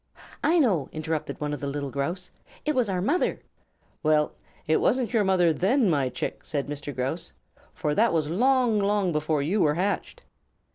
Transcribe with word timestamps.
"I 0.43 0.57
know!" 0.57 0.89
interrupted 0.91 1.39
one 1.39 1.53
of 1.53 1.59
the 1.59 1.67
little 1.67 1.91
Grouse. 1.91 2.31
"It 2.65 2.73
was 2.73 2.89
our 2.89 3.01
mother." 3.03 3.39
"Well, 4.01 4.33
it 4.65 4.77
wasn't 4.81 5.13
your 5.13 5.23
mother 5.23 5.53
then, 5.53 5.91
my 5.91 6.09
chick," 6.09 6.39
said 6.43 6.65
Mr. 6.65 6.91
Grouse, 6.91 7.33
"for 7.75 7.93
that 7.93 8.11
was 8.11 8.27
long, 8.27 8.79
long 8.79 9.11
before 9.11 9.43
you 9.43 9.61
were 9.61 9.75
hatched." 9.75 10.23